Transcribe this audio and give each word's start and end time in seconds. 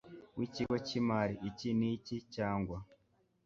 w 0.37 0.39
ikigo 0.45 0.75
cy 0.87 0.93
imari 0.99 1.35
iki 1.49 1.69
n 1.79 1.81
iki 1.93 2.15
cyangwa 2.35 2.77